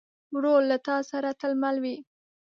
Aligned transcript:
ورور 0.35 0.61
له 0.71 0.77
تا 0.87 0.97
سره 1.09 1.29
تل 1.39 1.51
مل 1.61 1.75
وي. 1.83 1.95